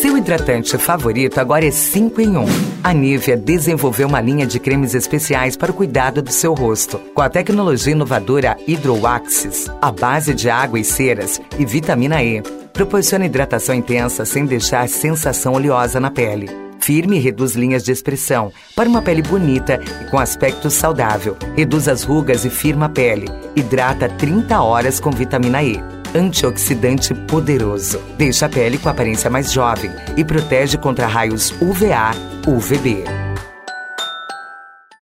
[0.00, 2.44] Seu hidratante favorito agora é 5 em 1.
[2.84, 7.00] A Nivea desenvolveu uma linha de cremes especiais para o cuidado do seu rosto.
[7.12, 12.40] Com a tecnologia inovadora Hydroaxis, a base de água e ceras e vitamina E,
[12.72, 16.48] proporciona hidratação intensa sem deixar sensação oleosa na pele.
[16.78, 21.36] Firme e reduz linhas de expressão para uma pele bonita e com aspecto saudável.
[21.56, 23.26] Reduz as rugas e firma a pele.
[23.56, 28.00] Hidrata 30 horas com vitamina E antioxidante poderoso.
[28.16, 32.10] Deixa a pele com aparência mais jovem e protege contra raios UVA,
[32.46, 33.17] UVB.